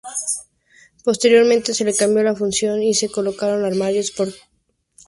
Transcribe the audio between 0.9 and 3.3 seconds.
Posteriormente se le cambió la función y se